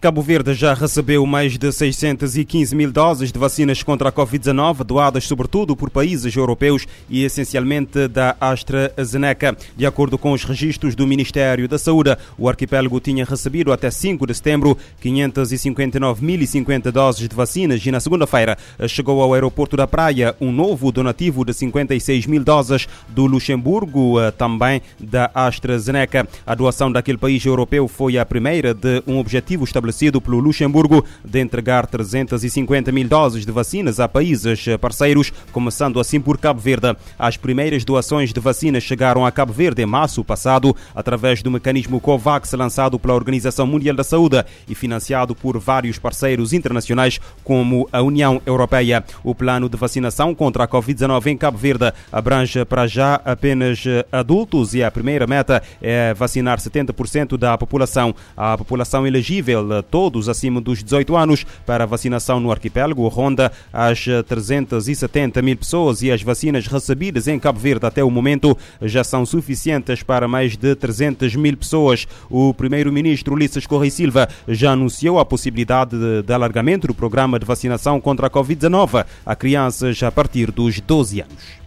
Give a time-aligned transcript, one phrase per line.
[0.00, 5.24] Cabo Verde já recebeu mais de 615 mil doses de vacinas contra a Covid-19, doadas
[5.24, 9.54] sobretudo por países europeus e essencialmente da AstraZeneca.
[9.76, 14.26] De acordo com os registros do Ministério da Saúde, o arquipélago tinha recebido até 5
[14.26, 18.56] de setembro 559.050 doses de vacinas e na segunda-feira
[18.88, 24.30] chegou ao aeroporto da Praia um novo donativo de 56 mil doses do Luxemburgo, eh,
[24.30, 26.26] também da AstraZeneca.
[26.46, 31.04] A doação daquele país europeu foi a primeira de um objetivo estabelecido estabelecido pelo Luxemburgo
[31.24, 36.96] de entregar 350 mil doses de vacinas a países parceiros, começando assim por Cabo Verde.
[37.18, 42.00] As primeiras doações de vacinas chegaram a Cabo Verde em março passado, através do mecanismo
[42.00, 48.00] COVAX lançado pela Organização Mundial da Saúde e financiado por vários parceiros internacionais, como a
[48.00, 49.04] União Europeia.
[49.24, 54.74] O plano de vacinação contra a Covid-19 em Cabo Verde abrange para já apenas adultos
[54.74, 58.14] e a primeira meta é vacinar 70% da população.
[58.36, 65.42] A população elegível todos acima dos 18 anos para vacinação no arquipélago ronda as 370
[65.42, 70.02] mil pessoas e as vacinas recebidas em Cabo Verde até o momento já são suficientes
[70.02, 72.06] para mais de 300 mil pessoas.
[72.28, 77.46] O primeiro-ministro Ulisses Correia Silva já anunciou a possibilidade de, de alargamento do programa de
[77.46, 81.60] vacinação contra a Covid-19 a crianças a partir dos 12 anos.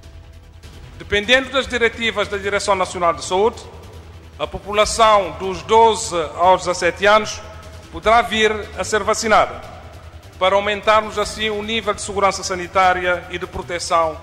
[0.98, 3.58] Dependendo das diretivas da Direção Nacional de Saúde,
[4.40, 7.42] a população dos 12 aos 17 anos
[7.94, 9.62] poderá vir a ser vacinada,
[10.40, 14.18] para aumentarmos assim o nível de segurança sanitária e de proteção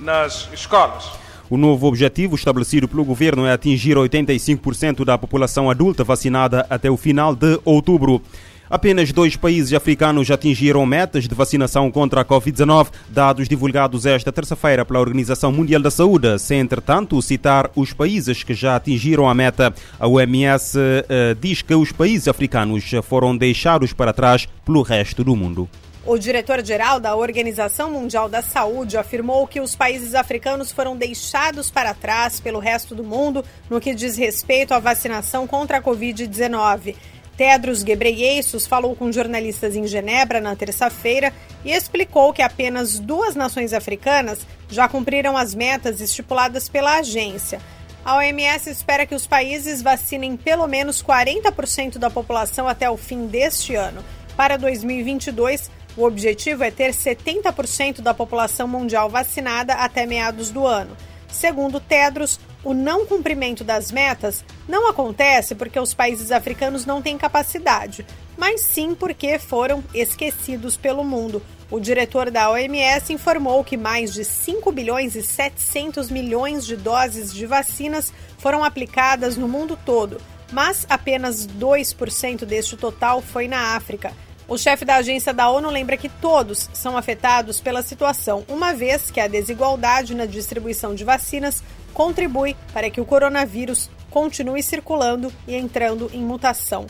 [0.00, 1.12] nas escolas.
[1.50, 6.96] O novo objetivo estabelecido pelo governo é atingir 85% da população adulta vacinada até o
[6.96, 8.22] final de outubro.
[8.68, 14.84] Apenas dois países africanos atingiram metas de vacinação contra a Covid-19, dados divulgados esta terça-feira
[14.84, 19.74] pela Organização Mundial da Saúde, sem, entretanto, citar os países que já atingiram a meta.
[20.00, 25.36] A OMS eh, diz que os países africanos foram deixados para trás pelo resto do
[25.36, 25.68] mundo.
[26.06, 31.94] O diretor-geral da Organização Mundial da Saúde afirmou que os países africanos foram deixados para
[31.94, 36.94] trás pelo resto do mundo no que diz respeito à vacinação contra a Covid-19.
[37.36, 41.32] Tedros Ghebreyesus falou com jornalistas em Genebra na terça-feira
[41.64, 47.60] e explicou que apenas duas nações africanas já cumpriram as metas estipuladas pela agência.
[48.04, 53.26] A OMS espera que os países vacinem pelo menos 40% da população até o fim
[53.26, 54.04] deste ano.
[54.36, 60.96] Para 2022, o objetivo é ter 70% da população mundial vacinada até meados do ano.
[61.28, 67.18] Segundo Tedros, o não cumprimento das metas não acontece porque os países africanos não têm
[67.18, 71.42] capacidade, mas sim porque foram esquecidos pelo mundo.
[71.70, 77.32] O diretor da OMS informou que mais de 5 bilhões e 700 milhões de doses
[77.32, 80.20] de vacinas foram aplicadas no mundo todo,
[80.52, 84.12] mas apenas 2% deste total foi na África.
[84.46, 89.10] O chefe da agência da ONU lembra que todos são afetados pela situação, uma vez
[89.10, 91.62] que a desigualdade na distribuição de vacinas
[91.94, 96.86] contribui para que o coronavírus continue circulando e entrando em mutação.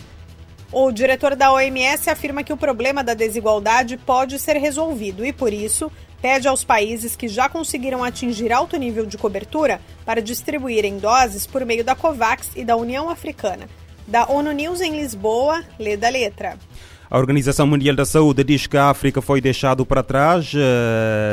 [0.73, 5.53] O diretor da OMS afirma que o problema da desigualdade pode ser resolvido e, por
[5.53, 11.47] isso, pede aos países que já conseguiram atingir alto nível de cobertura para distribuírem doses
[11.47, 13.69] por meio da COVAX e da União Africana.
[14.09, 16.59] Da ONU News em Lisboa, lê da letra.
[17.15, 20.59] A Organização Mundial da Saúde diz que a África foi deixado para trás uh,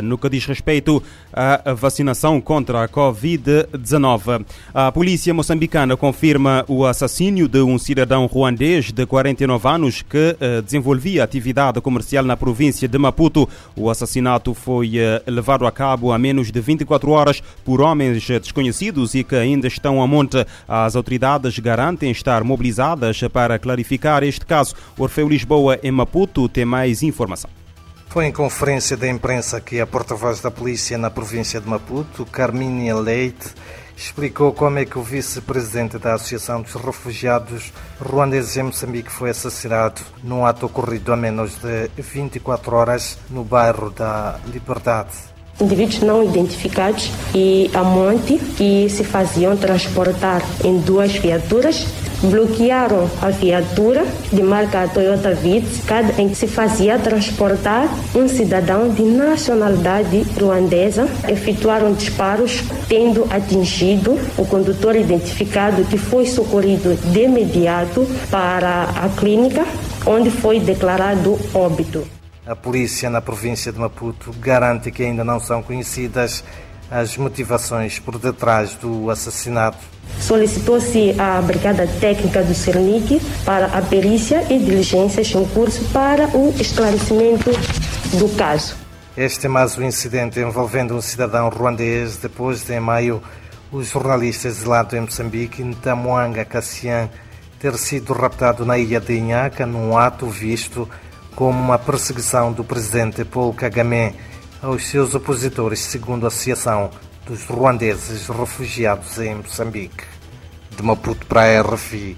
[0.04, 1.02] no que diz respeito
[1.34, 4.46] à vacinação contra a Covid-19.
[4.76, 10.62] A polícia moçambicana confirma o assassínio de um cidadão ruandês de 49 anos que uh,
[10.62, 13.50] desenvolvia atividade comercial na província de Maputo.
[13.76, 19.16] O assassinato foi uh, levado a cabo há menos de 24 horas por homens desconhecidos
[19.16, 20.46] e que ainda estão a monte.
[20.68, 24.76] As autoridades garantem estar mobilizadas para clarificar este caso.
[24.96, 27.50] Orfeu Lisboa em Maputo tem mais informação.
[28.08, 32.96] Foi em conferência de imprensa que a porta-voz da polícia na província de Maputo, Carminha
[32.96, 33.54] Leite,
[33.96, 40.02] explicou como é que o vice-presidente da Associação dos Refugiados Ruandeses em Moçambique foi assassinado
[40.24, 47.12] num ato ocorrido a menos de 24 horas no bairro da Liberdade indivíduos não identificados
[47.36, 51.86] e a monte que se faziam transportar em duas viaturas
[52.24, 55.82] bloquearam a viatura de marca Toyota Vitz,
[56.18, 61.08] em que se fazia transportar um cidadão de nacionalidade ruandesa.
[61.28, 69.66] Efetuaram disparos, tendo atingido o condutor identificado que foi socorrido de imediato para a clínica,
[70.06, 72.08] onde foi declarado óbito.
[72.46, 76.44] A polícia na província de Maputo garante que ainda não são conhecidas
[76.92, 79.80] as motivações por detrás do assassinato.
[80.20, 86.54] Solicitou-se à Brigada Técnica do Cernic para a perícia e diligências em curso para o
[86.60, 87.50] esclarecimento
[88.20, 88.76] do caso.
[89.16, 93.24] Este é mais um incidente envolvendo um cidadão ruandês depois de, em maio,
[93.72, 97.10] os jornalistas exilados em Moçambique, Ntamuanga Cassian,
[97.58, 100.90] ter sido raptado na ilha de Inhaca num ato visto
[101.36, 104.14] como uma perseguição do presidente Paul Kagame
[104.62, 106.92] aos seus opositores, segundo a Associação
[107.26, 110.04] dos Ruandeses Refugiados em Moçambique.
[110.76, 112.16] De Maputo para a RFI,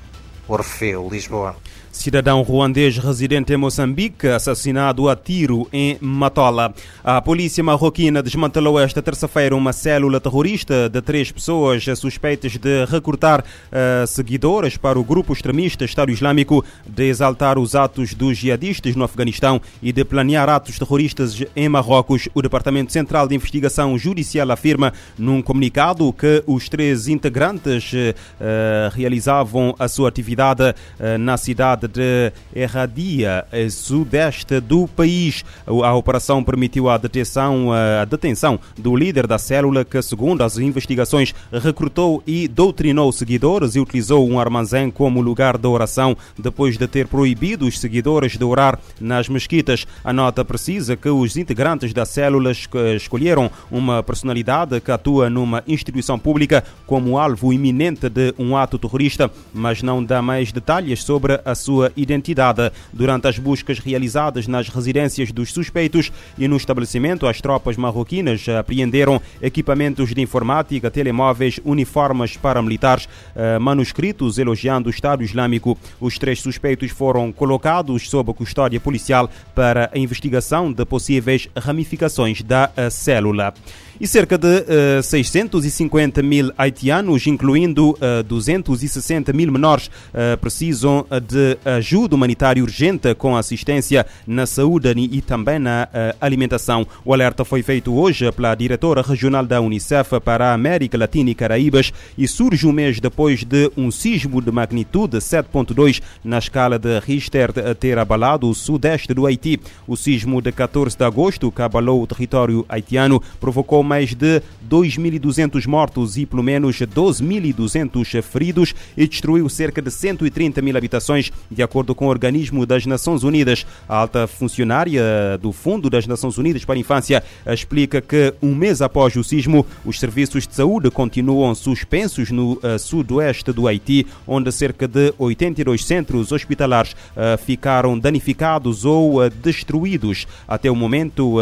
[0.47, 1.55] Orfeu, Lisboa.
[1.93, 6.73] Cidadão ruandês residente em Moçambique, assassinado a tiro em Matola.
[7.03, 13.41] A polícia marroquina desmantelou esta terça-feira uma célula terrorista de três pessoas suspeitas de recrutar
[13.41, 19.03] uh, seguidores para o grupo extremista Estado Islâmico, de exaltar os atos dos jihadistas no
[19.03, 22.27] Afeganistão e de planear atos terroristas em Marrocos.
[22.33, 29.75] O Departamento Central de Investigação Judicial afirma num comunicado que os três integrantes uh, realizavam
[29.77, 35.43] a sua atividade uh, na cidade de Erradia, sudeste do país.
[35.67, 41.33] A operação permitiu a detenção, a detenção do líder da célula que, segundo as investigações,
[41.51, 47.07] recrutou e doutrinou seguidores e utilizou um armazém como lugar de oração depois de ter
[47.07, 49.85] proibido os seguidores de orar nas mesquitas.
[50.03, 52.51] A nota precisa que os integrantes da célula
[52.95, 59.31] escolheram uma personalidade que atua numa instituição pública como alvo iminente de um ato terrorista,
[59.53, 62.71] mas não dá mais detalhes sobre a sua sua identidade.
[62.91, 69.19] Durante as buscas realizadas nas residências dos suspeitos e no estabelecimento, as tropas marroquinas apreenderam
[69.41, 75.77] equipamentos de informática, telemóveis, uniformes paramilitares, eh, manuscritos elogiando o Estado Islâmico.
[75.99, 82.69] Os três suspeitos foram colocados sob custódia policial para a investigação de possíveis ramificações da
[82.77, 83.53] eh, célula
[83.99, 90.37] e cerca de uh, eh, 650 mil haitianos, incluindo uh, eh, 260 mil menores, uh,
[90.39, 95.87] precisam de ajuda humanitária urgente com assistência na saúde e também na
[96.19, 96.85] alimentação.
[97.05, 101.35] O alerta foi feito hoje pela diretora regional da Unicef para a América Latina e
[101.35, 106.99] Caraíbas e surge um mês depois de um sismo de magnitude 7.2 na escala de
[106.99, 109.59] Richter ter abalado o sudeste do Haiti.
[109.87, 115.67] O sismo de 14 de agosto, que abalou o território haitiano, provocou mais de 2.200
[115.67, 121.93] mortos e pelo menos 12.200 feridos e destruiu cerca de 130 mil habitações, de acordo
[121.95, 123.65] com o organismo das Nações Unidas.
[123.87, 125.01] A alta funcionária
[125.39, 129.65] do Fundo das Nações Unidas para a Infância explica que um mês após o sismo,
[129.85, 135.85] os serviços de saúde continuam suspensos no uh, sudoeste do Haiti, onde cerca de 82
[135.85, 140.27] centros hospitalares uh, ficaram danificados ou uh, destruídos.
[140.47, 141.37] Até o momento,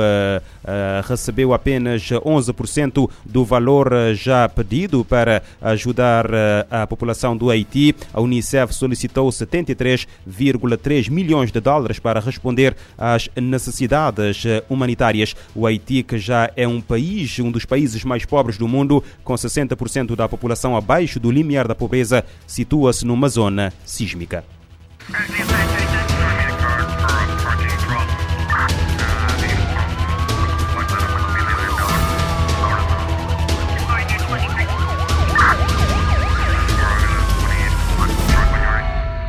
[1.07, 6.27] recebeu apenas 11% do valor já pedido para ajudar
[6.69, 7.95] a população do Haiti.
[8.13, 9.31] A Unicef solicitou
[9.95, 15.35] 73,3 milhões de dólares para responder às necessidades eh, humanitárias.
[15.55, 19.33] O Haiti, que já é um país, um dos países mais pobres do mundo, com
[19.33, 24.43] 60% da população abaixo do limiar da pobreza, situa-se numa zona sísmica.